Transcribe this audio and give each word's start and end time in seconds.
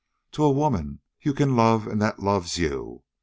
"To 0.31 0.43
a 0.45 0.49
woman 0.51 0.99
you 1.21 1.31
can 1.31 1.55
love 1.55 1.87
an' 1.87 1.99
that 1.99 2.17
loves 2.23 2.57
you. 2.57 3.03